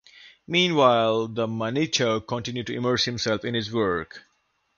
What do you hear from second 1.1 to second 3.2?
the Manitou continued to immerse